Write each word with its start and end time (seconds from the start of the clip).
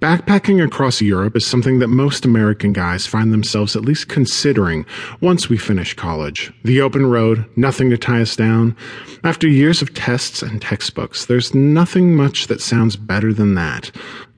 Backpacking 0.00 0.62
across 0.62 1.00
Europe 1.00 1.36
is 1.36 1.46
something 1.46 1.78
that 1.78 1.88
most 1.88 2.26
American 2.26 2.74
guys 2.74 3.06
find 3.06 3.32
themselves 3.32 3.74
at 3.74 3.82
least 3.82 4.08
considering 4.08 4.84
once 5.22 5.48
we 5.48 5.56
finish 5.56 5.94
college. 5.94 6.52
The 6.64 6.82
open 6.82 7.06
road, 7.06 7.46
nothing 7.56 7.88
to 7.88 7.96
tie 7.96 8.20
us 8.20 8.36
down. 8.36 8.76
After 9.24 9.48
years 9.48 9.80
of 9.80 9.94
tests 9.94 10.42
and 10.42 10.60
textbooks, 10.60 11.24
there's 11.24 11.54
nothing 11.54 12.14
much 12.14 12.46
that 12.48 12.60
sounds 12.60 12.94
better 12.94 13.32
than 13.32 13.54
that. 13.54 13.90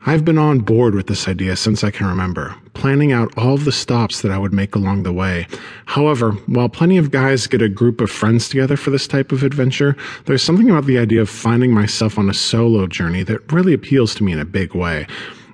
I've 0.06 0.24
been 0.24 0.38
on 0.38 0.60
board 0.60 0.94
with 0.94 1.08
this 1.08 1.26
idea 1.26 1.56
since 1.56 1.82
I 1.82 1.90
can 1.90 2.06
remember, 2.06 2.54
planning 2.72 3.10
out 3.10 3.36
all 3.36 3.54
of 3.54 3.64
the 3.64 3.72
stops 3.72 4.22
that 4.22 4.30
I 4.30 4.38
would 4.38 4.52
make 4.52 4.76
along 4.76 5.02
the 5.02 5.12
way. 5.12 5.48
However, 5.86 6.32
while 6.46 6.68
plenty 6.68 6.98
of 6.98 7.10
guys 7.10 7.48
get 7.48 7.60
a 7.60 7.68
group 7.68 8.00
of 8.00 8.10
friends 8.10 8.48
together 8.48 8.76
for 8.76 8.90
this 8.90 9.08
type 9.08 9.32
of 9.32 9.42
adventure, 9.42 9.96
there's 10.26 10.42
something 10.42 10.70
about 10.70 10.86
the 10.86 10.98
idea 10.98 11.20
of 11.20 11.28
finding 11.28 11.74
myself 11.74 12.16
on 12.16 12.30
a 12.30 12.34
solo 12.34 12.86
journey 12.86 13.24
that 13.24 13.52
really 13.52 13.74
appeals 13.74 14.14
to 14.14 14.22
me 14.22 14.32
in 14.32 14.38
a 14.38 14.44
big 14.44 14.72
way. 14.72 15.06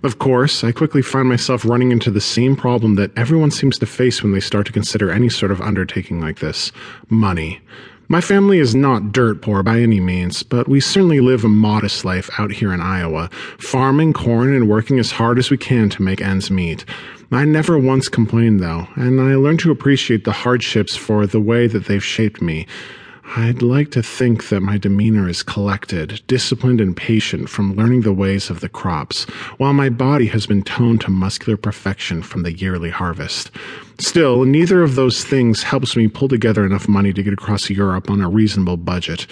Of 0.05 0.19
course, 0.19 0.63
I 0.63 0.71
quickly 0.71 1.01
find 1.01 1.31
myself 1.31 1.65
running 1.65 1.91
into 1.91 2.11
the 2.11 2.21
same 2.21 2.57
problem 2.57 2.97
that 2.97 3.17
everyone 3.17 3.51
seems 3.51 3.79
to 3.79 3.87
face 3.87 4.23
when 4.23 4.33
they 4.33 4.41
start 4.41 4.67
to 4.67 4.73
consider 4.73 5.11
any 5.11 5.31
sort 5.31 5.51
of 5.51 5.63
undertaking 5.63 6.21
like 6.21 6.41
this 6.41 6.73
money. 7.09 7.63
My 8.09 8.21
family 8.21 8.59
is 8.59 8.75
not 8.75 9.13
dirt 9.13 9.41
poor 9.41 9.63
by 9.63 9.81
any 9.81 10.01
means, 10.01 10.43
but 10.43 10.69
we 10.69 10.79
certainly 10.79 11.21
live 11.21 11.43
a 11.43 11.49
modest 11.49 12.05
life 12.05 12.29
out 12.39 12.53
here 12.53 12.71
in 12.71 12.83
Iowa, 12.83 13.31
farming 13.57 14.13
corn 14.13 14.53
and 14.55 14.69
working 14.69 14.99
as 14.99 15.11
hard 15.11 15.39
as 15.39 15.51
we 15.51 15.57
can 15.57 15.89
to 15.89 16.03
make 16.03 16.21
ends 16.21 16.51
meet. 16.51 16.85
I 17.33 17.47
never 17.47 17.79
once 17.79 18.11
complained 18.11 18.61
though, 18.61 18.87
and 18.97 19.23
I 19.23 19.37
learned 19.37 19.61
to 19.61 19.71
appreciate 19.71 20.25
the 20.25 20.33
hardships 20.33 20.95
for 20.95 21.27
the 21.27 21.41
way 21.41 21.67
that 21.67 21.87
they've 21.87 22.05
shaped 22.05 22.43
me. 22.43 22.67
I'd 23.37 23.63
like 23.63 23.91
to 23.93 24.03
think 24.03 24.49
that 24.51 24.61
my 24.61 24.77
demeanor 24.79 25.29
is 25.29 25.43
collected, 25.43 26.21
disciplined, 26.27 26.81
and 26.81 26.97
patient 26.97 27.49
from 27.49 27.75
learning 27.75 28.03
the 28.03 28.13
ways 28.13 28.51
of 28.51 28.61
the 28.61 28.69
crops, 28.69 29.25
while 29.57 29.73
my 29.73 29.89
body 29.89 30.27
has 30.27 30.47
been 30.47 30.63
toned 30.63 31.01
to 31.01 31.11
muscular 31.11 31.57
perfection 31.57 32.23
from 32.23 32.43
the 32.43 32.53
yearly 32.53 32.91
harvest. 32.91 33.51
Still, 33.99 34.45
neither 34.45 34.83
of 34.83 34.95
those 34.95 35.25
things 35.25 35.63
helps 35.63 35.97
me 35.97 36.07
pull 36.07 36.29
together 36.29 36.67
enough 36.67 36.87
money 36.87 37.13
to 37.13 37.23
get 37.23 37.33
across 37.33 37.71
Europe 37.71 38.11
on 38.11 38.21
a 38.21 38.29
reasonable 38.29 38.77
budget. 38.77 39.27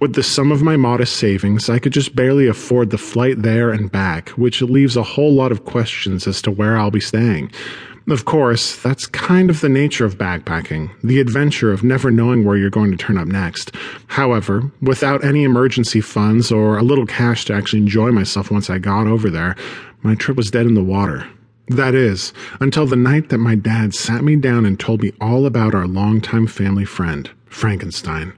With 0.00 0.14
the 0.14 0.22
sum 0.22 0.50
of 0.50 0.62
my 0.62 0.76
modest 0.76 1.16
savings, 1.16 1.70
I 1.70 1.78
could 1.78 1.92
just 1.92 2.16
barely 2.16 2.48
afford 2.48 2.90
the 2.90 2.98
flight 2.98 3.42
there 3.42 3.70
and 3.70 3.90
back, 3.90 4.30
which 4.30 4.60
leaves 4.60 4.96
a 4.96 5.02
whole 5.02 5.32
lot 5.32 5.52
of 5.52 5.64
questions 5.64 6.26
as 6.26 6.42
to 6.42 6.50
where 6.50 6.76
I'll 6.76 6.90
be 6.90 7.00
staying. 7.00 7.52
Of 8.08 8.24
course, 8.24 8.80
that's 8.80 9.06
kind 9.06 9.50
of 9.50 9.60
the 9.60 9.68
nature 9.68 10.04
of 10.04 10.16
backpacking, 10.16 10.90
the 11.02 11.18
adventure 11.18 11.72
of 11.72 11.82
never 11.82 12.12
knowing 12.12 12.44
where 12.44 12.56
you're 12.56 12.70
going 12.70 12.92
to 12.92 12.96
turn 12.96 13.18
up 13.18 13.26
next. 13.26 13.74
However, 14.06 14.70
without 14.80 15.24
any 15.24 15.42
emergency 15.42 16.00
funds 16.00 16.52
or 16.52 16.78
a 16.78 16.84
little 16.84 17.06
cash 17.06 17.46
to 17.46 17.54
actually 17.54 17.80
enjoy 17.80 18.12
myself 18.12 18.48
once 18.48 18.70
I 18.70 18.78
got 18.78 19.08
over 19.08 19.28
there, 19.28 19.56
my 20.02 20.14
trip 20.14 20.36
was 20.36 20.52
dead 20.52 20.66
in 20.66 20.74
the 20.74 20.84
water. 20.84 21.26
That 21.66 21.96
is, 21.96 22.32
until 22.60 22.86
the 22.86 22.94
night 22.94 23.30
that 23.30 23.38
my 23.38 23.56
dad 23.56 23.92
sat 23.92 24.22
me 24.22 24.36
down 24.36 24.64
and 24.66 24.78
told 24.78 25.02
me 25.02 25.10
all 25.20 25.44
about 25.44 25.74
our 25.74 25.88
longtime 25.88 26.46
family 26.46 26.84
friend, 26.84 27.28
Frankenstein. 27.46 28.32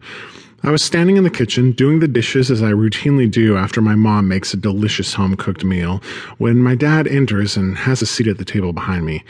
I 0.63 0.71
was 0.71 0.83
standing 0.83 1.19
in 1.19 1.25
the 1.25 1.31
kitchen 1.31 1.73
doing 1.73 2.01
the 2.01 2.09
dishes 2.09 2.51
as 2.51 2.63
I 2.63 2.73
routinely 2.73 3.31
do 3.31 3.59
after 3.59 3.83
my 3.83 3.95
mom 3.95 4.29
makes 4.29 4.55
a 4.55 4.57
delicious 4.57 5.13
home 5.13 5.37
cooked 5.37 5.63
meal 5.63 6.03
when 6.39 6.63
my 6.63 6.75
dad 6.75 7.07
enters 7.07 7.55
and 7.55 7.77
has 7.77 8.01
a 8.01 8.07
seat 8.07 8.29
at 8.29 8.39
the 8.39 8.47
table 8.47 8.73
behind 8.73 9.05
me. 9.05 9.23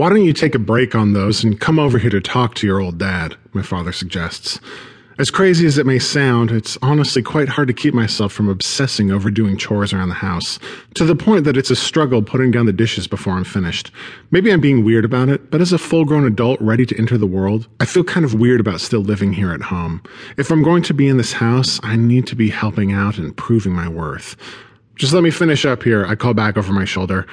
Why 0.00 0.08
don't 0.08 0.24
you 0.24 0.32
take 0.32 0.54
a 0.54 0.58
break 0.58 0.94
on 0.94 1.12
those 1.12 1.44
and 1.44 1.60
come 1.60 1.78
over 1.78 1.98
here 1.98 2.08
to 2.08 2.22
talk 2.22 2.54
to 2.54 2.66
your 2.66 2.80
old 2.80 2.96
dad? 2.96 3.36
My 3.52 3.60
father 3.60 3.92
suggests. 3.92 4.58
As 5.18 5.30
crazy 5.30 5.66
as 5.66 5.76
it 5.76 5.84
may 5.84 5.98
sound, 5.98 6.50
it's 6.50 6.78
honestly 6.80 7.20
quite 7.20 7.50
hard 7.50 7.68
to 7.68 7.74
keep 7.74 7.92
myself 7.92 8.32
from 8.32 8.48
obsessing 8.48 9.10
over 9.10 9.30
doing 9.30 9.58
chores 9.58 9.92
around 9.92 10.08
the 10.08 10.14
house, 10.14 10.58
to 10.94 11.04
the 11.04 11.14
point 11.14 11.44
that 11.44 11.58
it's 11.58 11.70
a 11.70 11.76
struggle 11.76 12.22
putting 12.22 12.50
down 12.50 12.64
the 12.64 12.72
dishes 12.72 13.06
before 13.06 13.34
I'm 13.34 13.44
finished. 13.44 13.90
Maybe 14.30 14.50
I'm 14.50 14.62
being 14.62 14.86
weird 14.86 15.04
about 15.04 15.28
it, 15.28 15.50
but 15.50 15.60
as 15.60 15.70
a 15.70 15.76
full 15.76 16.06
grown 16.06 16.26
adult 16.26 16.58
ready 16.62 16.86
to 16.86 16.98
enter 16.98 17.18
the 17.18 17.26
world, 17.26 17.68
I 17.78 17.84
feel 17.84 18.02
kind 18.02 18.24
of 18.24 18.32
weird 18.32 18.60
about 18.60 18.80
still 18.80 19.02
living 19.02 19.34
here 19.34 19.52
at 19.52 19.60
home. 19.60 20.02
If 20.38 20.50
I'm 20.50 20.62
going 20.62 20.82
to 20.84 20.94
be 20.94 21.08
in 21.08 21.18
this 21.18 21.34
house, 21.34 21.78
I 21.82 21.96
need 21.96 22.26
to 22.28 22.34
be 22.34 22.48
helping 22.48 22.90
out 22.90 23.18
and 23.18 23.36
proving 23.36 23.74
my 23.74 23.86
worth. 23.86 24.34
Just 24.96 25.12
let 25.12 25.22
me 25.22 25.30
finish 25.30 25.66
up 25.66 25.82
here, 25.82 26.06
I 26.06 26.14
call 26.14 26.32
back 26.32 26.56
over 26.56 26.72
my 26.72 26.86
shoulder. 26.86 27.26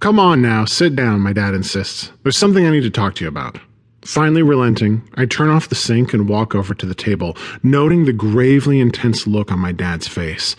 Come 0.00 0.18
on 0.18 0.40
now, 0.40 0.64
sit 0.64 0.96
down, 0.96 1.20
my 1.20 1.34
dad 1.34 1.52
insists. 1.52 2.10
There's 2.22 2.38
something 2.38 2.66
I 2.66 2.70
need 2.70 2.84
to 2.84 2.90
talk 2.90 3.16
to 3.16 3.24
you 3.24 3.28
about. 3.28 3.58
Finally 4.02 4.42
relenting, 4.42 5.06
I 5.16 5.26
turn 5.26 5.50
off 5.50 5.68
the 5.68 5.74
sink 5.74 6.14
and 6.14 6.26
walk 6.26 6.54
over 6.54 6.72
to 6.72 6.86
the 6.86 6.94
table, 6.94 7.36
noting 7.62 8.06
the 8.06 8.14
gravely 8.14 8.80
intense 8.80 9.26
look 9.26 9.52
on 9.52 9.58
my 9.58 9.72
dad's 9.72 10.08
face. 10.08 10.54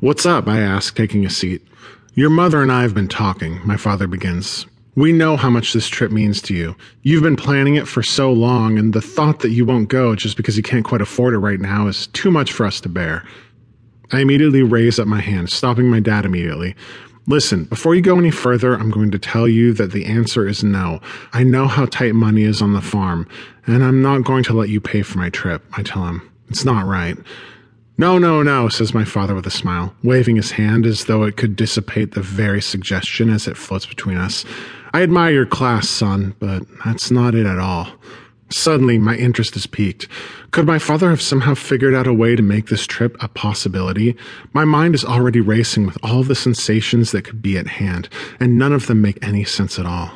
What's 0.00 0.26
up? 0.26 0.48
I 0.48 0.58
ask, 0.58 0.96
taking 0.96 1.24
a 1.24 1.30
seat. 1.30 1.64
Your 2.14 2.30
mother 2.30 2.62
and 2.62 2.72
I 2.72 2.82
have 2.82 2.92
been 2.92 3.06
talking, 3.06 3.60
my 3.64 3.76
father 3.76 4.08
begins. 4.08 4.66
We 4.96 5.12
know 5.12 5.36
how 5.36 5.50
much 5.50 5.72
this 5.72 5.86
trip 5.86 6.10
means 6.10 6.42
to 6.42 6.54
you. 6.54 6.74
You've 7.02 7.22
been 7.22 7.36
planning 7.36 7.76
it 7.76 7.86
for 7.86 8.02
so 8.02 8.32
long, 8.32 8.76
and 8.76 8.92
the 8.92 9.00
thought 9.00 9.38
that 9.38 9.50
you 9.50 9.64
won't 9.64 9.88
go 9.88 10.16
just 10.16 10.36
because 10.36 10.56
you 10.56 10.64
can't 10.64 10.84
quite 10.84 11.00
afford 11.00 11.34
it 11.34 11.38
right 11.38 11.60
now 11.60 11.86
is 11.86 12.08
too 12.08 12.32
much 12.32 12.52
for 12.52 12.66
us 12.66 12.80
to 12.80 12.88
bear. 12.88 13.24
I 14.10 14.18
immediately 14.18 14.64
raise 14.64 14.98
up 14.98 15.06
my 15.06 15.20
hand, 15.20 15.48
stopping 15.48 15.88
my 15.88 16.00
dad 16.00 16.24
immediately. 16.24 16.74
Listen, 17.26 17.64
before 17.64 17.94
you 17.94 18.02
go 18.02 18.18
any 18.18 18.30
further, 18.30 18.74
I'm 18.74 18.90
going 18.90 19.10
to 19.10 19.18
tell 19.18 19.46
you 19.46 19.72
that 19.74 19.92
the 19.92 20.06
answer 20.06 20.48
is 20.48 20.64
no. 20.64 21.00
I 21.32 21.44
know 21.44 21.66
how 21.66 21.86
tight 21.86 22.14
money 22.14 22.42
is 22.42 22.62
on 22.62 22.72
the 22.72 22.80
farm, 22.80 23.28
and 23.66 23.84
I'm 23.84 24.02
not 24.02 24.24
going 24.24 24.42
to 24.44 24.52
let 24.52 24.68
you 24.68 24.80
pay 24.80 25.02
for 25.02 25.18
my 25.18 25.30
trip, 25.30 25.62
I 25.76 25.82
tell 25.82 26.06
him. 26.06 26.28
It's 26.48 26.64
not 26.64 26.86
right. 26.86 27.16
No, 27.98 28.16
no, 28.16 28.42
no, 28.42 28.68
says 28.70 28.94
my 28.94 29.04
father 29.04 29.34
with 29.34 29.46
a 29.46 29.50
smile, 29.50 29.94
waving 30.02 30.36
his 30.36 30.52
hand 30.52 30.86
as 30.86 31.04
though 31.04 31.24
it 31.24 31.36
could 31.36 31.54
dissipate 31.54 32.12
the 32.12 32.22
very 32.22 32.62
suggestion 32.62 33.28
as 33.28 33.46
it 33.46 33.58
floats 33.58 33.84
between 33.84 34.16
us. 34.16 34.44
I 34.94 35.02
admire 35.02 35.32
your 35.32 35.46
class, 35.46 35.88
son, 35.88 36.34
but 36.38 36.62
that's 36.84 37.10
not 37.10 37.34
it 37.34 37.44
at 37.44 37.58
all. 37.58 37.88
Suddenly, 38.52 38.98
my 38.98 39.16
interest 39.16 39.54
is 39.54 39.66
piqued. 39.66 40.08
Could 40.50 40.66
my 40.66 40.78
father 40.78 41.10
have 41.10 41.22
somehow 41.22 41.54
figured 41.54 41.94
out 41.94 42.08
a 42.08 42.12
way 42.12 42.34
to 42.34 42.42
make 42.42 42.66
this 42.66 42.86
trip 42.86 43.16
a 43.22 43.28
possibility? 43.28 44.16
My 44.52 44.64
mind 44.64 44.94
is 44.94 45.04
already 45.04 45.40
racing 45.40 45.86
with 45.86 45.96
all 46.02 46.24
the 46.24 46.34
sensations 46.34 47.12
that 47.12 47.22
could 47.22 47.40
be 47.40 47.56
at 47.56 47.68
hand, 47.68 48.08
and 48.40 48.58
none 48.58 48.72
of 48.72 48.86
them 48.86 49.00
make 49.00 49.24
any 49.24 49.44
sense 49.44 49.78
at 49.78 49.86
all. 49.86 50.10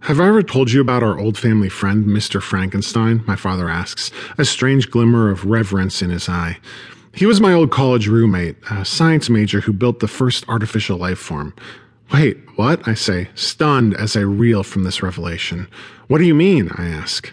Have 0.00 0.20
I 0.20 0.28
ever 0.28 0.42
told 0.42 0.70
you 0.70 0.80
about 0.80 1.02
our 1.02 1.18
old 1.18 1.38
family 1.38 1.70
friend, 1.70 2.04
Mr. 2.04 2.40
Frankenstein? 2.40 3.24
My 3.26 3.36
father 3.36 3.68
asks, 3.70 4.10
a 4.36 4.44
strange 4.44 4.90
glimmer 4.90 5.30
of 5.30 5.46
reverence 5.46 6.02
in 6.02 6.10
his 6.10 6.28
eye. 6.28 6.58
He 7.14 7.26
was 7.26 7.40
my 7.40 7.52
old 7.52 7.70
college 7.70 8.06
roommate, 8.06 8.56
a 8.70 8.84
science 8.84 9.30
major 9.30 9.60
who 9.60 9.72
built 9.72 10.00
the 10.00 10.08
first 10.08 10.46
artificial 10.48 10.98
life 10.98 11.18
form. 11.18 11.54
Wait, 12.12 12.36
what? 12.56 12.86
I 12.86 12.94
say, 12.94 13.30
stunned 13.34 13.94
as 13.94 14.16
I 14.16 14.20
reel 14.20 14.62
from 14.62 14.84
this 14.84 15.02
revelation. 15.02 15.68
What 16.08 16.18
do 16.18 16.24
you 16.24 16.34
mean? 16.34 16.70
I 16.76 16.88
ask. 16.88 17.32